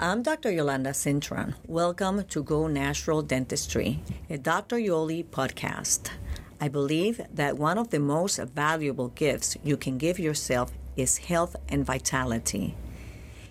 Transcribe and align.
I'm 0.00 0.22
Dr. 0.22 0.52
Yolanda 0.52 0.90
Cintron. 0.90 1.54
Welcome 1.66 2.22
to 2.26 2.44
Go 2.44 2.68
Natural 2.68 3.20
Dentistry, 3.20 3.98
a 4.30 4.38
Dr. 4.38 4.76
Yoli 4.76 5.24
podcast. 5.24 6.10
I 6.60 6.68
believe 6.68 7.20
that 7.34 7.58
one 7.58 7.78
of 7.78 7.90
the 7.90 7.98
most 7.98 8.38
valuable 8.38 9.08
gifts 9.08 9.56
you 9.64 9.76
can 9.76 9.98
give 9.98 10.20
yourself 10.20 10.70
is 10.94 11.18
health 11.18 11.56
and 11.68 11.84
vitality. 11.84 12.76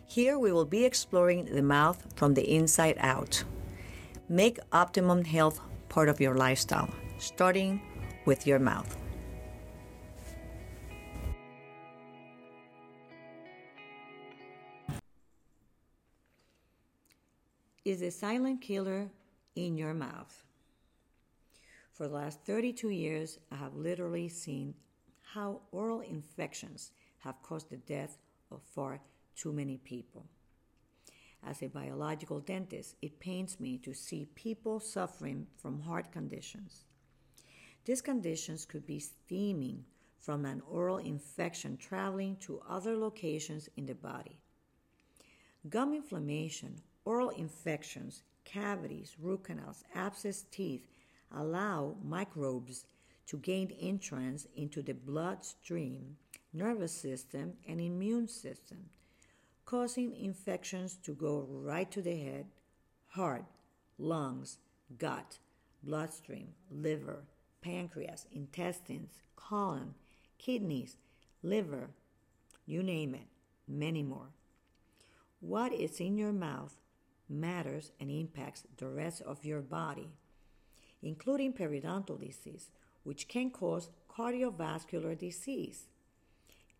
Here 0.07 0.39
we 0.39 0.54
will 0.54 0.63
be 0.63 0.86
exploring 0.86 1.54
the 1.54 1.62
mouth 1.62 2.02
from 2.15 2.33
the 2.33 2.50
inside 2.50 2.96
out. 3.02 3.44
Make 4.29 4.58
optimum 4.72 5.26
health 5.26 5.60
part 5.90 6.08
of 6.08 6.22
your 6.22 6.36
lifestyle, 6.36 6.90
starting 7.18 7.82
with 8.24 8.48
your 8.48 8.60
mouth. 8.60 8.96
Is 17.88 18.02
a 18.02 18.12
silent 18.12 18.59
killer 18.59 19.09
in 19.55 19.77
your 19.77 19.94
mouth? 19.94 20.44
For 21.94 22.10
the 22.10 22.16
last 22.16 22.41
32 22.41 22.90
years, 22.90 23.40
I 23.50 23.55
have 23.55 23.76
literally 23.76 24.27
seen 24.27 24.73
how 25.34 25.62
oral 25.72 26.02
infections 26.02 26.91
have 27.20 27.41
caused 27.41 27.70
the 27.70 27.77
death 27.77 28.18
of 28.52 28.62
far 28.62 29.00
too 29.38 29.54
many 29.54 29.77
people. 29.77 30.26
As 31.41 31.62
a 31.62 31.70
biological 31.70 32.41
dentist, 32.41 32.98
it 33.02 33.22
pains 33.22 33.58
me 33.58 33.77
to 33.77 33.94
see 33.94 34.27
people 34.35 34.82
suffering 34.82 35.48
from 35.55 35.80
heart 35.80 36.12
conditions. 36.12 36.84
These 37.85 38.02
conditions 38.02 38.66
could 38.66 38.85
be 38.85 38.99
stemming 38.99 39.85
from 40.20 40.44
an 40.44 40.62
oral 40.70 40.98
infection 40.98 41.77
traveling 41.77 42.35
to 42.41 42.62
other 42.68 42.98
locations 42.98 43.70
in 43.77 43.85
the 43.85 43.96
body. 43.96 44.41
Gum 45.70 45.94
inflammation, 45.94 46.82
oral 47.08 47.30
infections, 47.30 48.24
cavities, 48.44 49.16
root 49.18 49.46
canals, 49.46 49.82
abscessed 49.96 50.52
teeth 50.52 50.86
allow 51.34 51.96
microbes 52.04 52.86
to 53.26 53.38
gain 53.38 53.72
entrance 53.80 54.46
into 54.58 54.82
the 54.82 54.94
bloodstream, 54.94 56.18
nervous 56.52 56.91
system, 56.91 57.54
and 57.66 57.80
immune 57.80 58.27
system, 58.27 58.90
causing 59.66 60.14
infections 60.18 60.98
to 61.02 61.14
go 61.14 61.48
right 61.49 61.90
to 61.90 62.02
the 62.02 62.18
head, 62.18 62.46
heart, 63.08 63.46
lungs, 63.98 64.58
gut, 64.97 65.39
bloodstream, 65.83 66.49
liver, 66.69 67.23
pancreas, 67.61 68.25
intestines, 68.33 69.21
colon, 69.38 69.94
kidneys, 70.38 70.97
liver, 71.42 71.89
you 72.66 72.83
name 72.83 73.16
it, 73.16 73.27
many 73.66 74.03
more. 74.03 74.33
What 75.39 75.71
is 75.71 76.02
in 76.02 76.17
your 76.17 76.33
mouth 76.33 76.75
matters 77.30 77.92
and 78.00 78.09
impacts 78.09 78.64
the 78.78 78.88
rest 78.88 79.22
of 79.22 79.45
your 79.45 79.61
body, 79.61 80.09
including 81.02 81.53
periodontal 81.53 82.20
disease, 82.20 82.72
which 83.03 83.28
can 83.28 83.50
cause 83.50 83.89
cardiovascular 84.09 85.17
disease, 85.17 85.88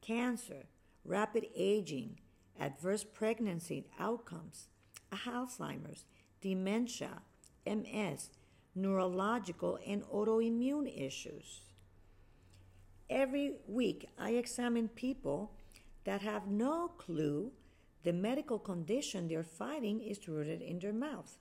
cancer, 0.02 0.66
rapid 1.06 1.48
aging, 1.56 2.20
adverse 2.60 3.04
pregnancy 3.04 3.86
outcomes, 4.00 4.68
Alzheimer's, 5.12 6.06
dementia, 6.42 7.22
MS, 7.66 8.30
neurological, 8.76 9.80
and 9.86 10.04
autoimmune 10.04 10.88
issues. 10.88 11.62
Every 13.10 13.54
week, 13.68 14.10
I 14.18 14.32
examine 14.32 14.90
people 14.90 15.54
that 16.04 16.22
have 16.22 16.48
no 16.48 16.90
clue 16.98 17.52
the 18.04 18.14
medical 18.14 18.60
condition 18.60 19.28
they're 19.28 19.44
fighting 19.44 20.02
is 20.02 20.28
rooted 20.28 20.62
in 20.62 20.80
their 20.80 20.94
mouth. 20.94 21.38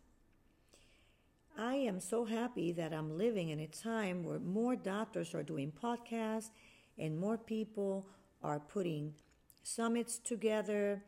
I 1.58 1.76
am 1.76 2.00
so 2.00 2.24
happy 2.26 2.72
that 2.72 2.92
I'm 2.92 3.16
living 3.16 3.48
in 3.48 3.60
a 3.60 3.66
time 3.66 4.24
where 4.24 4.38
more 4.38 4.76
doctors 4.76 5.34
are 5.34 5.42
doing 5.42 5.72
podcasts 5.72 6.50
and 6.98 7.18
more 7.18 7.38
people 7.38 8.06
are 8.42 8.60
putting 8.60 9.14
summits 9.62 10.18
together 10.18 11.02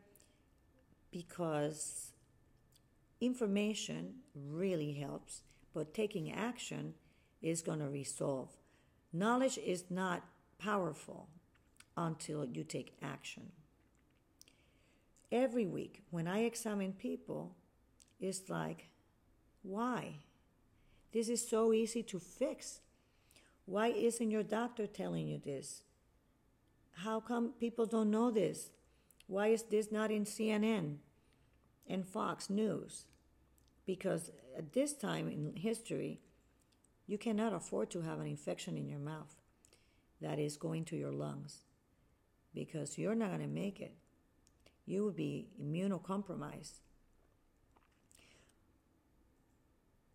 because 1.11 2.13
information 3.21 4.15
really 4.35 4.93
helps, 4.95 5.43
but 5.75 5.93
taking 5.93 6.33
action 6.33 6.95
is 7.43 7.63
going 7.63 7.81
to 7.81 7.89
resolve. 7.89 8.57
Knowledge 9.13 9.59
is 9.59 9.85
not 9.91 10.25
powerful 10.59 11.29
until 11.97 12.45
you 12.45 12.65
take 12.65 12.97
action. 13.03 13.53
Every 15.31 15.67
week, 15.67 16.03
when 16.11 16.27
I 16.27 16.41
examine 16.41 16.93
people, 16.93 17.55
it's 18.19 18.49
like, 18.49 18.89
why? 19.63 20.21
This 21.13 21.29
is 21.29 21.47
so 21.47 21.73
easy 21.73 22.03
to 22.05 22.19
fix. 22.19 22.81
Why 23.67 23.89
isn't 23.89 24.31
your 24.31 24.43
doctor 24.43 24.87
telling 24.87 25.29
you 25.29 25.39
this? 25.39 25.83
How 26.93 27.21
come 27.21 27.53
people 27.61 27.87
don't 27.87 28.11
know 28.11 28.31
this? 28.31 28.71
Why 29.27 29.49
is 29.49 29.65
this 29.65 29.93
not 29.93 30.11
in 30.11 30.25
CNN 30.25 30.97
and 31.87 32.07
Fox 32.07 32.49
News? 32.49 33.05
Because 33.87 34.31
at 34.57 34.73
this 34.73 34.95
time 34.95 35.29
in 35.29 35.55
history, 35.57 36.21
you 37.07 37.19
cannot 37.19 37.53
afford 37.53 37.91
to 37.91 38.03
have 38.03 38.21
an 38.21 38.27
infection 38.27 38.77
in 38.77 38.89
your 38.89 38.99
mouth 38.99 39.35
that 40.21 40.39
is 40.39 40.57
going 40.57 40.85
to 40.87 40.97
your 40.97 41.13
lungs 41.13 41.65
because 42.55 42.99
you're 42.99 43.15
not 43.15 43.29
going 43.29 43.41
to 43.41 43.47
make 43.47 43.81
it. 43.81 43.95
You 44.89 45.05
will 45.05 45.13
be 45.13 45.49
immunocompromised. 45.63 46.81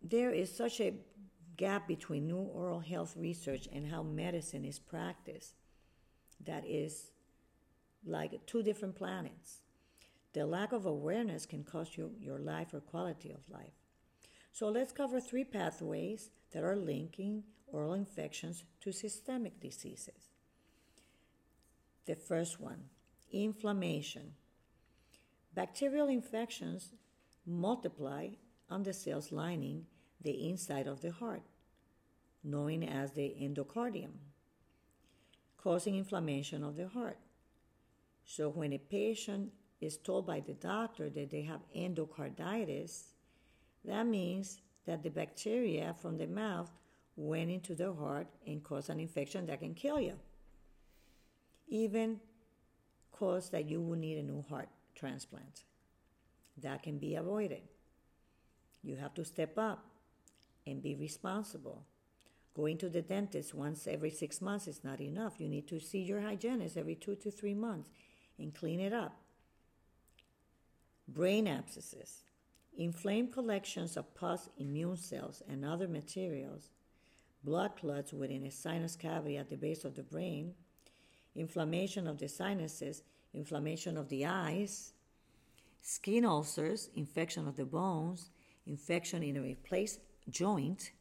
There 0.02 0.32
is 0.32 0.54
such 0.54 0.80
a 0.80 0.94
gap 1.56 1.86
between 1.86 2.26
new 2.26 2.38
oral 2.38 2.80
health 2.80 3.14
research 3.16 3.68
and 3.72 3.86
how 3.86 4.02
medicine 4.02 4.64
is 4.64 4.80
practiced 4.80 5.54
that 6.44 6.64
is 6.66 7.12
like 8.04 8.44
two 8.46 8.64
different 8.64 8.96
planets. 8.96 9.60
The 10.32 10.44
lack 10.44 10.72
of 10.72 10.86
awareness 10.86 11.46
can 11.46 11.62
cost 11.62 11.96
you 11.96 12.10
your 12.18 12.40
life 12.40 12.74
or 12.74 12.80
quality 12.80 13.30
of 13.30 13.48
life. 13.48 13.78
So 14.50 14.68
let's 14.70 14.90
cover 14.90 15.20
three 15.20 15.44
pathways 15.44 16.30
that 16.50 16.64
are 16.64 16.74
linking 16.74 17.44
oral 17.68 17.94
infections 17.94 18.64
to 18.80 18.90
systemic 18.90 19.60
diseases. 19.60 20.32
The 22.06 22.16
first 22.16 22.60
one, 22.60 22.86
inflammation. 23.30 24.32
Bacterial 25.54 26.08
infections 26.08 26.90
multiply 27.46 28.30
on 28.68 28.82
the 28.82 28.92
cells 28.92 29.30
lining 29.30 29.86
the 30.20 30.48
inside 30.48 30.88
of 30.88 31.00
the 31.00 31.12
heart, 31.12 31.42
known 32.42 32.82
as 32.82 33.12
the 33.12 33.36
endocardium, 33.40 34.14
causing 35.56 35.96
inflammation 35.96 36.64
of 36.64 36.76
the 36.76 36.88
heart. 36.88 37.18
So 38.24 38.48
when 38.48 38.72
a 38.72 38.78
patient 38.78 39.52
is 39.80 39.96
told 39.96 40.26
by 40.26 40.40
the 40.40 40.54
doctor 40.54 41.08
that 41.10 41.30
they 41.30 41.42
have 41.42 41.60
endocarditis, 41.76 43.02
that 43.84 44.06
means 44.06 44.60
that 44.86 45.02
the 45.04 45.10
bacteria 45.10 45.94
from 46.00 46.16
the 46.16 46.26
mouth 46.26 46.70
went 47.16 47.50
into 47.50 47.76
the 47.76 47.92
heart 47.92 48.26
and 48.44 48.64
caused 48.64 48.90
an 48.90 48.98
infection 48.98 49.46
that 49.46 49.60
can 49.60 49.74
kill 49.74 50.00
you. 50.00 50.18
Even 51.68 52.18
cause 53.12 53.50
that 53.50 53.66
you 53.66 53.80
will 53.80 53.96
need 53.96 54.18
a 54.18 54.22
new 54.22 54.44
heart 54.48 54.68
transplant. 54.94 55.64
That 56.56 56.82
can 56.82 56.98
be 56.98 57.14
avoided. 57.14 57.62
You 58.82 58.96
have 58.96 59.14
to 59.14 59.24
step 59.24 59.58
up 59.58 59.84
and 60.66 60.82
be 60.82 60.94
responsible. 60.94 61.84
Going 62.54 62.78
to 62.78 62.88
the 62.88 63.02
dentist 63.02 63.54
once 63.54 63.86
every 63.86 64.10
six 64.10 64.40
months 64.40 64.68
is 64.68 64.84
not 64.84 65.00
enough. 65.00 65.40
You 65.40 65.48
need 65.48 65.66
to 65.68 65.80
see 65.80 66.00
your 66.00 66.20
hygienist 66.20 66.76
every 66.76 66.94
two 66.94 67.16
to 67.16 67.30
three 67.30 67.54
months 67.54 67.90
and 68.38 68.54
clean 68.54 68.80
it 68.80 68.92
up. 68.92 69.16
Brain 71.08 71.46
abscesses, 71.46 72.22
inflamed 72.76 73.32
collections 73.32 73.96
of 73.96 74.14
pus 74.14 74.48
immune 74.58 74.96
cells 74.96 75.42
and 75.48 75.64
other 75.64 75.88
materials, 75.88 76.70
blood 77.42 77.76
clots 77.76 78.12
within 78.12 78.44
a 78.44 78.50
sinus 78.50 78.96
cavity 78.96 79.36
at 79.36 79.50
the 79.50 79.56
base 79.56 79.84
of 79.84 79.96
the 79.96 80.02
brain, 80.02 80.54
inflammation 81.34 82.06
of 82.06 82.18
the 82.18 82.28
sinuses, 82.28 83.02
inflammation 83.34 83.96
of 83.96 84.08
the 84.08 84.24
eyes, 84.24 84.92
skin 85.82 86.24
ulcers, 86.24 86.88
infection 86.94 87.46
of 87.46 87.56
the 87.56 87.64
bones, 87.64 88.30
infection 88.66 89.22
in 89.22 89.36
a 89.36 89.42
replaced 89.42 90.00
joint, 90.30 90.92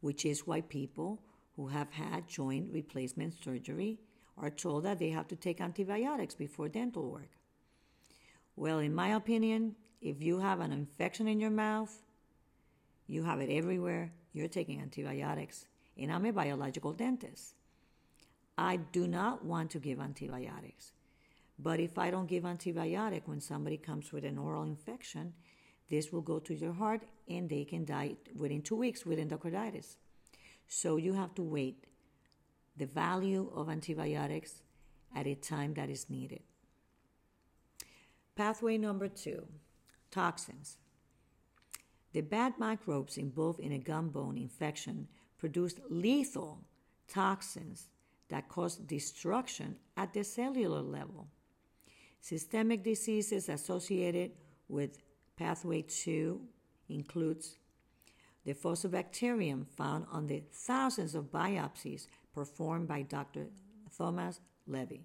which 0.00 0.24
is 0.24 0.46
why 0.46 0.60
people 0.60 1.20
who 1.56 1.68
have 1.68 1.90
had 1.90 2.28
joint 2.28 2.68
replacement 2.72 3.34
surgery 3.42 3.98
are 4.38 4.50
told 4.50 4.84
that 4.84 4.98
they 4.98 5.10
have 5.10 5.28
to 5.28 5.36
take 5.36 5.60
antibiotics 5.60 6.34
before 6.34 6.68
dental 6.68 7.10
work. 7.10 7.30
Well, 8.56 8.78
in 8.78 8.94
my 8.94 9.08
opinion, 9.08 9.74
if 10.00 10.22
you 10.22 10.38
have 10.38 10.60
an 10.60 10.72
infection 10.72 11.28
in 11.28 11.40
your 11.40 11.50
mouth, 11.50 11.94
you 13.06 13.24
have 13.24 13.40
it 13.40 13.50
everywhere, 13.50 14.12
you're 14.32 14.48
taking 14.48 14.80
antibiotics. 14.80 15.66
And 15.98 16.12
I'm 16.12 16.24
a 16.24 16.32
biological 16.32 16.92
dentist. 16.92 17.54
I 18.56 18.76
do 18.76 19.06
not 19.06 19.44
want 19.44 19.70
to 19.72 19.78
give 19.78 20.00
antibiotics 20.00 20.92
But 21.62 21.78
if 21.78 21.98
I 21.98 22.10
don't 22.10 22.28
give 22.28 22.44
antibiotic 22.44 23.22
when 23.26 23.40
somebody 23.40 23.76
comes 23.76 24.12
with 24.12 24.24
an 24.24 24.38
oral 24.38 24.62
infection, 24.62 25.34
this 25.90 26.10
will 26.10 26.22
go 26.22 26.38
to 26.38 26.54
your 26.54 26.72
heart 26.72 27.02
and 27.28 27.50
they 27.50 27.64
can 27.64 27.84
die 27.84 28.16
within 28.34 28.62
two 28.62 28.76
weeks 28.76 29.04
with 29.04 29.18
endocarditis. 29.18 29.96
So 30.68 30.96
you 30.96 31.12
have 31.12 31.34
to 31.34 31.42
wait 31.42 31.84
the 32.76 32.86
value 32.86 33.50
of 33.54 33.68
antibiotics 33.68 34.62
at 35.14 35.26
a 35.26 35.34
time 35.34 35.74
that 35.74 35.90
is 35.90 36.08
needed. 36.08 36.40
Pathway 38.36 38.78
number 38.78 39.08
two 39.08 39.46
toxins. 40.10 40.78
The 42.12 42.22
bad 42.22 42.54
microbes 42.58 43.18
involved 43.18 43.60
in 43.60 43.72
a 43.72 43.78
gum 43.78 44.08
bone 44.08 44.38
infection 44.38 45.08
produce 45.36 45.74
lethal 45.90 46.64
toxins 47.06 47.88
that 48.28 48.48
cause 48.48 48.76
destruction 48.76 49.76
at 49.96 50.14
the 50.14 50.24
cellular 50.24 50.80
level. 50.80 51.28
Systemic 52.20 52.84
diseases 52.84 53.48
associated 53.48 54.32
with 54.68 54.98
pathway 55.36 55.82
2 55.82 56.40
includes 56.88 57.56
the 58.44 58.54
Fusobacterium 58.54 59.66
found 59.66 60.06
on 60.10 60.26
the 60.26 60.42
thousands 60.52 61.14
of 61.14 61.32
biopsies 61.32 62.06
performed 62.34 62.88
by 62.88 63.02
Dr. 63.02 63.46
Thomas 63.96 64.40
Levy. 64.66 65.02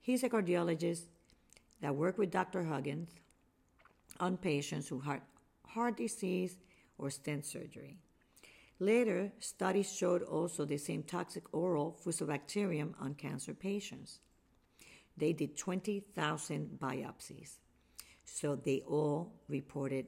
He's 0.00 0.22
a 0.22 0.28
cardiologist 0.28 1.02
that 1.80 1.94
worked 1.94 2.18
with 2.18 2.30
Dr. 2.30 2.64
Huggins 2.64 3.10
on 4.18 4.36
patients 4.36 4.88
who 4.88 5.00
had 5.00 5.20
heart 5.66 5.96
disease 5.96 6.56
or 6.98 7.10
stent 7.10 7.44
surgery. 7.46 7.96
Later, 8.78 9.30
studies 9.38 9.92
showed 9.92 10.22
also 10.22 10.64
the 10.64 10.78
same 10.78 11.02
toxic 11.02 11.44
oral 11.52 11.98
Fusobacterium 12.04 12.94
on 13.00 13.14
cancer 13.14 13.52
patients. 13.52 14.20
They 15.20 15.32
did 15.32 15.56
20,000 15.56 16.78
biopsies, 16.80 17.58
so 18.24 18.56
they 18.56 18.82
all 18.86 19.32
reported 19.48 20.06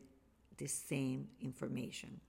the 0.57 0.67
same 0.67 1.29
information. 1.41 2.21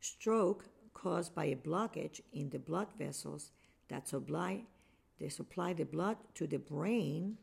Stroke 0.00 0.64
caused 0.94 1.34
by 1.34 1.44
a 1.44 1.56
blockage 1.56 2.20
in 2.32 2.50
the 2.50 2.58
blood 2.58 2.88
vessels 2.98 3.52
that 3.88 4.08
supply, 4.08 4.62
they 5.18 5.28
supply 5.28 5.74
the 5.74 5.84
blood 5.84 6.16
to 6.34 6.46
the 6.46 6.58
brain 6.58 7.36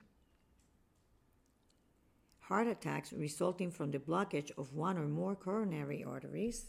heart 2.48 2.68
attacks 2.68 3.12
resulting 3.12 3.70
from 3.70 3.92
the 3.92 4.00
blockage 4.00 4.52
of 4.58 4.74
one 4.74 4.98
or 4.98 5.08
more 5.08 5.36
coronary 5.36 6.02
arteries, 6.04 6.68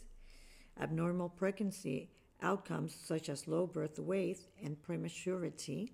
abnormal 0.79 1.29
pregnancy 1.29 2.09
outcomes 2.41 2.93
such 2.93 3.29
as 3.29 3.47
low 3.47 3.65
birth 3.65 3.97
weight 3.97 4.39
and 4.61 4.81
prematurity, 4.83 5.93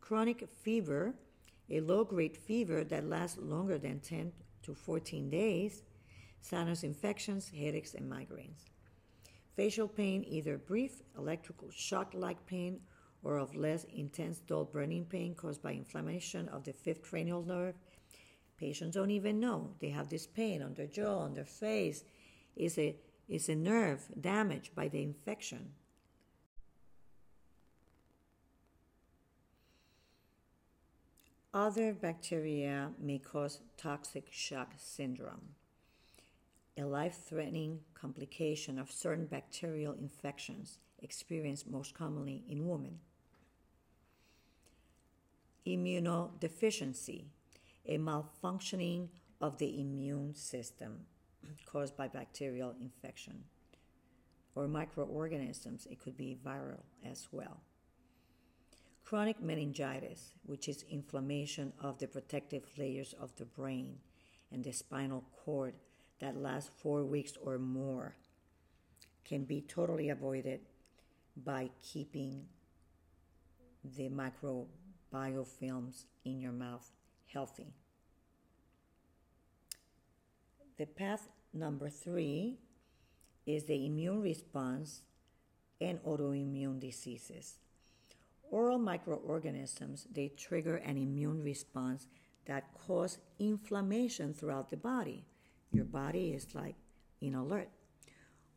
chronic 0.00 0.48
fever, 0.62 1.14
a 1.68 1.80
low 1.80 2.04
grade 2.04 2.36
fever 2.36 2.84
that 2.84 3.06
lasts 3.06 3.38
longer 3.38 3.78
than 3.78 4.00
10 4.00 4.32
to 4.62 4.74
14 4.74 5.30
days, 5.30 5.82
sinus 6.40 6.82
infections, 6.82 7.50
headaches, 7.50 7.94
and 7.94 8.10
migraines. 8.10 8.64
Facial 9.54 9.88
pain, 9.88 10.24
either 10.26 10.58
brief 10.58 11.02
electrical 11.16 11.70
shock 11.70 12.12
like 12.14 12.44
pain 12.46 12.80
or 13.22 13.36
of 13.36 13.54
less 13.54 13.84
intense 13.84 14.38
dull 14.38 14.64
burning 14.64 15.04
pain 15.04 15.34
caused 15.34 15.62
by 15.62 15.72
inflammation 15.72 16.48
of 16.48 16.64
the 16.64 16.72
fifth 16.72 17.02
cranial 17.02 17.42
nerve 17.42 17.74
Patients 18.60 18.94
don't 18.94 19.10
even 19.10 19.40
know 19.40 19.70
they 19.80 19.88
have 19.88 20.10
this 20.10 20.26
pain 20.26 20.60
on 20.60 20.74
their 20.74 20.86
jaw, 20.86 21.20
on 21.20 21.32
their 21.32 21.46
face. 21.46 22.04
Is 22.54 22.76
a 22.76 22.94
is 23.26 23.48
a 23.48 23.54
nerve 23.54 24.02
damaged 24.20 24.74
by 24.74 24.88
the 24.88 25.02
infection. 25.02 25.72
Other 31.52 31.92
bacteria 31.92 32.90
may 32.98 33.18
cause 33.18 33.60
toxic 33.76 34.28
shock 34.30 34.74
syndrome, 34.76 35.56
a 36.78 36.84
life 36.84 37.18
threatening 37.28 37.80
complication 37.94 38.78
of 38.78 38.90
certain 38.90 39.26
bacterial 39.26 39.94
infections 39.94 40.78
experienced 41.00 41.68
most 41.68 41.92
commonly 41.92 42.44
in 42.48 42.68
women. 42.68 43.00
Immunodeficiency 45.66 47.24
a 47.86 47.98
malfunctioning 47.98 49.08
of 49.40 49.58
the 49.58 49.80
immune 49.80 50.34
system 50.34 51.06
caused 51.66 51.96
by 51.96 52.06
bacterial 52.08 52.74
infection 52.80 53.42
or 54.54 54.68
microorganisms. 54.68 55.86
It 55.90 56.00
could 56.00 56.16
be 56.16 56.38
viral 56.44 56.84
as 57.04 57.28
well. 57.32 57.60
Chronic 59.10 59.42
meningitis, 59.42 60.34
which 60.46 60.68
is 60.68 60.84
inflammation 60.88 61.72
of 61.80 61.98
the 61.98 62.06
protective 62.06 62.62
layers 62.78 63.12
of 63.20 63.34
the 63.34 63.44
brain 63.44 63.96
and 64.52 64.62
the 64.62 64.70
spinal 64.70 65.24
cord 65.44 65.74
that 66.20 66.36
lasts 66.36 66.70
four 66.76 67.02
weeks 67.02 67.32
or 67.42 67.58
more, 67.58 68.14
can 69.24 69.42
be 69.42 69.62
totally 69.62 70.10
avoided 70.10 70.60
by 71.36 71.70
keeping 71.82 72.44
the 73.82 74.08
microbiofilms 74.08 76.04
in 76.24 76.38
your 76.38 76.52
mouth 76.52 76.88
healthy. 77.26 77.74
The 80.78 80.86
path 80.86 81.28
number 81.52 81.88
three 81.90 82.60
is 83.44 83.64
the 83.64 83.86
immune 83.86 84.22
response 84.22 85.02
and 85.80 86.00
autoimmune 86.04 86.78
diseases. 86.78 87.54
Oral 88.50 88.78
microorganisms, 88.78 90.06
they 90.12 90.28
trigger 90.28 90.76
an 90.76 90.96
immune 90.96 91.42
response 91.42 92.08
that 92.46 92.74
cause 92.74 93.18
inflammation 93.38 94.34
throughout 94.34 94.70
the 94.70 94.76
body. 94.76 95.24
Your 95.72 95.84
body 95.84 96.32
is 96.32 96.54
like 96.54 96.74
in 97.20 97.34
alert. 97.34 97.68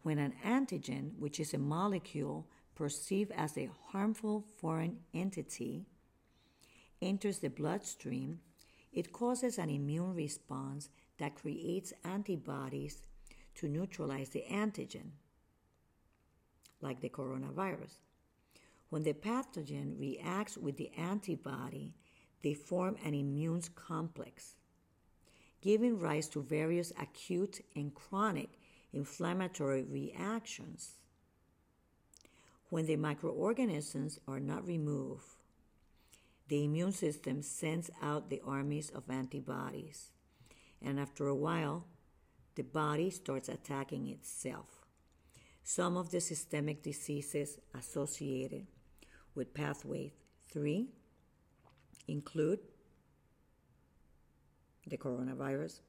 When 0.01 0.17
an 0.17 0.33
antigen, 0.43 1.11
which 1.19 1.39
is 1.39 1.53
a 1.53 1.59
molecule 1.59 2.47
perceived 2.75 3.31
as 3.33 3.55
a 3.57 3.69
harmful 3.91 4.45
foreign 4.59 4.97
entity, 5.13 5.85
enters 7.01 7.39
the 7.39 7.49
bloodstream, 7.49 8.39
it 8.91 9.13
causes 9.13 9.57
an 9.57 9.69
immune 9.69 10.15
response 10.15 10.89
that 11.19 11.35
creates 11.35 11.93
antibodies 12.03 13.03
to 13.55 13.67
neutralize 13.67 14.29
the 14.29 14.43
antigen, 14.51 15.11
like 16.81 16.99
the 17.01 17.09
coronavirus. 17.09 17.97
When 18.93 19.01
the 19.01 19.13
pathogen 19.15 19.99
reacts 19.99 20.55
with 20.55 20.77
the 20.77 20.91
antibody, 20.95 21.95
they 22.43 22.53
form 22.53 22.95
an 23.03 23.15
immune 23.15 23.63
complex, 23.73 24.53
giving 25.61 25.97
rise 25.97 26.29
to 26.29 26.43
various 26.43 26.93
acute 27.01 27.61
and 27.75 27.91
chronic 27.95 28.49
inflammatory 28.93 29.81
reactions. 29.81 30.99
When 32.69 32.85
the 32.85 32.97
microorganisms 32.97 34.19
are 34.27 34.39
not 34.39 34.67
removed, 34.67 35.25
the 36.47 36.63
immune 36.63 36.91
system 36.91 37.41
sends 37.41 37.89
out 37.99 38.29
the 38.29 38.43
armies 38.45 38.91
of 38.91 39.09
antibodies. 39.09 40.11
And 40.83 40.99
after 40.99 41.25
a 41.25 41.35
while, 41.35 41.87
the 42.53 42.61
body 42.61 43.09
starts 43.09 43.49
attacking 43.49 44.07
itself. 44.09 44.85
Some 45.63 45.97
of 45.97 46.11
the 46.11 46.21
systemic 46.21 46.83
diseases 46.83 47.57
associated 47.73 48.67
with 49.35 49.53
pathway 49.53 50.11
3 50.49 50.87
include 52.07 52.59
the 54.87 54.97
coronavirus 54.97 55.79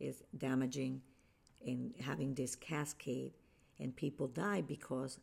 is 0.00 0.22
damaging 0.36 1.00
and 1.66 1.94
having 2.00 2.34
this 2.34 2.54
cascade 2.54 3.32
and 3.80 3.96
people 3.96 4.26
die 4.28 4.60
because 4.60 5.18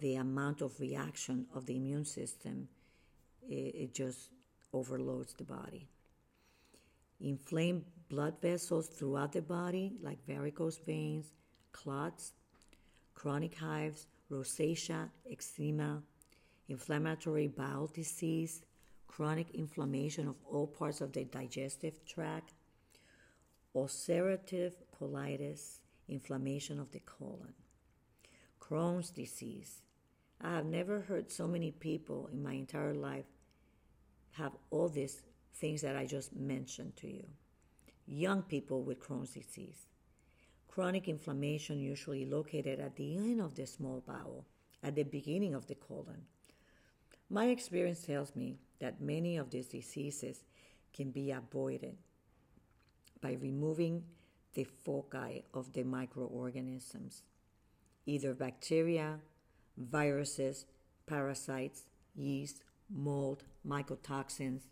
the 0.00 0.16
amount 0.16 0.60
of 0.60 0.78
reaction 0.80 1.46
of 1.54 1.66
the 1.66 1.76
immune 1.76 2.04
system 2.04 2.68
it, 3.48 3.74
it 3.74 3.94
just 3.94 4.30
overloads 4.72 5.34
the 5.34 5.44
body. 5.44 5.88
Inflamed 7.20 7.84
blood 8.08 8.34
vessels 8.40 8.86
throughout 8.86 9.32
the 9.32 9.42
body, 9.42 9.92
like 10.02 10.18
varicose 10.26 10.78
veins, 10.78 11.32
clots, 11.72 12.32
chronic 13.14 13.54
hives, 13.54 14.06
rosacea, 14.30 15.08
eczema, 15.30 16.02
inflammatory 16.68 17.48
bowel 17.48 17.86
disease, 17.86 18.62
chronic 19.06 19.50
inflammation 19.54 20.28
of 20.28 20.36
all 20.50 20.66
parts 20.66 21.00
of 21.00 21.12
the 21.12 21.24
digestive 21.24 22.04
tract, 22.04 22.52
ulcerative 23.74 24.74
colitis, 25.00 25.78
inflammation 26.08 26.78
of 26.78 26.90
the 26.90 27.00
colon, 27.00 27.54
Crohn's 28.60 29.10
disease. 29.10 29.82
I 30.40 30.54
have 30.54 30.66
never 30.66 31.00
heard 31.00 31.30
so 31.30 31.48
many 31.48 31.72
people 31.72 32.28
in 32.32 32.42
my 32.42 32.52
entire 32.52 32.94
life 32.94 33.24
have 34.32 34.52
all 34.70 34.88
these 34.88 35.22
things 35.54 35.82
that 35.82 35.96
I 35.96 36.06
just 36.06 36.36
mentioned 36.36 36.96
to 36.98 37.08
you. 37.08 37.26
Young 38.06 38.42
people 38.42 38.82
with 38.82 39.00
Crohn's 39.00 39.30
disease. 39.30 39.86
Chronic 40.68 41.08
inflammation, 41.08 41.80
usually 41.80 42.24
located 42.24 42.78
at 42.78 42.94
the 42.96 43.16
end 43.16 43.40
of 43.40 43.54
the 43.54 43.66
small 43.66 44.02
bowel, 44.06 44.46
at 44.82 44.94
the 44.94 45.02
beginning 45.02 45.54
of 45.54 45.66
the 45.66 45.74
colon. 45.74 46.22
My 47.30 47.46
experience 47.46 48.00
tells 48.02 48.34
me 48.34 48.56
that 48.80 49.02
many 49.02 49.36
of 49.36 49.50
these 49.50 49.68
diseases 49.68 50.44
can 50.94 51.10
be 51.10 51.30
avoided 51.30 51.96
by 53.20 53.32
removing 53.32 54.04
the 54.54 54.64
foci 54.64 55.44
of 55.52 55.72
the 55.74 55.84
microorganisms, 55.84 57.22
either 58.06 58.32
bacteria, 58.32 59.18
viruses, 59.76 60.64
parasites, 61.06 61.82
yeast, 62.14 62.64
mold, 62.88 63.44
mycotoxins. 63.66 64.62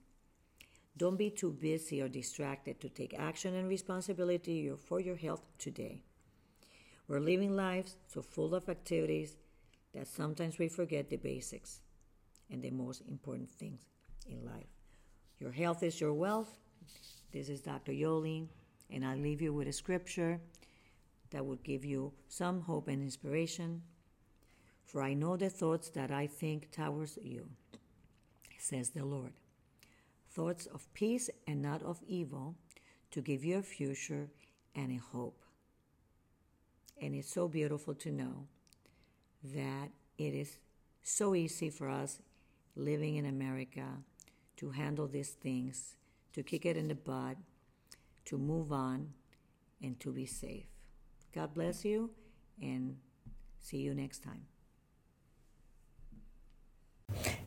Don't 0.97 1.19
be 1.19 1.29
too 1.29 1.53
busy 1.53 2.01
or 2.01 2.09
distracted 2.09 2.81
to 2.81 2.89
take 2.89 3.15
action 3.19 3.55
and 3.55 3.69
responsibility 3.69 4.73
for 4.83 4.99
your 4.99 5.17
health 5.17 5.43
today. 5.59 6.01
We're 7.07 7.21
living 7.21 7.55
lives 7.55 7.97
so 8.07 8.23
full 8.23 8.55
of 8.55 8.71
activities 8.71 9.37
that 9.93 10.09
sometimes 10.09 10.59
we 10.59 10.69
forget 10.69 11.11
the 11.11 11.17
basics 11.17 11.81
and 12.51 12.63
the 12.63 12.71
most 12.71 13.03
important 13.09 13.51
things 13.51 13.81
in 14.29 14.45
life. 14.45 14.67
Your 15.39 15.53
health 15.53 15.83
is 15.83 16.01
your 16.01 16.15
wealth. 16.15 16.59
This 17.33 17.49
is 17.49 17.61
Dr. 17.61 17.93
Yoli, 17.93 18.47
and 18.91 19.05
I 19.05 19.15
leave 19.15 19.43
you 19.43 19.53
with 19.53 19.69
a 19.69 19.73
scripture 19.73 20.41
that 21.31 21.45
will 21.45 21.57
give 21.57 21.85
you 21.85 22.13
some 22.29 22.61
hope 22.61 22.89
and 22.89 23.03
inspiration. 23.03 23.83
For 24.85 25.03
I 25.03 25.15
know 25.15 25.37
the 25.37 25.51
thoughts 25.51 25.91
that 25.91 26.11
I 26.11 26.27
think 26.27 26.71
towards 26.71 27.19
you, 27.21 27.49
says 28.59 28.91
the 28.91 29.05
Lord. 29.05 29.33
Thoughts 30.31 30.67
of 30.67 30.93
peace 30.95 31.29
and 31.47 31.61
not 31.61 31.83
of 31.83 32.01
evil, 32.07 32.55
to 33.11 33.21
give 33.21 33.45
you 33.45 33.59
a 33.59 33.63
future 33.63 34.29
and 34.75 34.93
a 34.93 35.03
hope. 35.17 35.43
And 37.01 37.15
it's 37.15 37.33
so 37.33 37.49
beautiful 37.49 37.95
to 37.95 38.13
know 38.13 38.47
that 39.43 39.91
it 40.19 40.35
is 40.35 40.59
so 41.03 41.35
easy 41.35 41.71
for 41.71 41.89
us 41.89 42.21
living 42.77 43.17
in 43.17 43.27
America 43.27 43.87
to 44.59 44.71
handle 44.71 45.09
these 45.09 45.31
things, 45.31 45.97
to 46.33 46.43
kick 46.43 46.65
it 46.65 46.77
in 46.77 46.89
the 46.89 46.95
butt, 46.95 47.37
to 48.27 48.39
move 48.39 48.73
on, 48.73 49.13
and 49.83 49.99
to 50.01 50.13
be 50.13 50.27
safe. 50.27 50.67
God 51.35 51.55
bless 51.55 51.85
you, 51.85 52.11
and 52.61 52.97
see 53.61 53.79
you 53.79 53.95
next 53.95 54.23
time. 54.23 54.47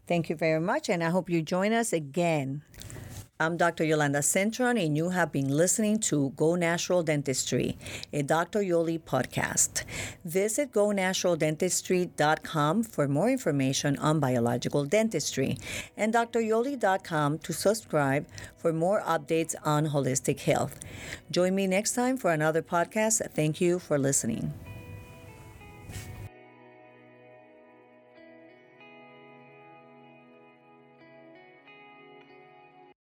Thank 0.07 0.29
you 0.29 0.35
very 0.35 0.59
much, 0.59 0.89
and 0.89 1.03
I 1.03 1.09
hope 1.09 1.29
you 1.29 1.41
join 1.41 1.71
us 1.71 1.93
again 1.93 2.63
I'm 3.41 3.55
Dr. 3.55 3.85
Yolanda 3.85 4.19
Cintron, 4.19 4.77
and 4.85 4.97
you 4.97 5.11
have 5.11 5.31
been 5.31 5.47
listening 5.47 6.01
to 6.01 6.33
Go 6.35 6.55
Natural 6.55 7.03
Dentistry, 7.03 7.77
a 8.11 8.21
Dr. 8.21 8.59
Yoli 8.59 8.99
podcast. 8.99 9.85
Visit 10.25 10.73
gonaturaldentistry.com 10.73 12.83
for 12.83 13.07
more 13.07 13.29
information 13.29 13.97
on 13.99 14.19
biological 14.19 14.83
dentistry 14.83 15.57
and 15.95 16.13
dryoli.com 16.13 17.39
to 17.39 17.53
subscribe 17.53 18.27
for 18.57 18.73
more 18.73 19.01
updates 19.03 19.55
on 19.63 19.87
holistic 19.87 20.41
health. 20.41 20.77
Join 21.31 21.55
me 21.55 21.65
next 21.65 21.93
time 21.93 22.17
for 22.17 22.33
another 22.33 22.61
podcast. 22.61 23.21
Thank 23.31 23.61
you 23.61 23.79
for 23.79 23.97
listening. 23.97 24.53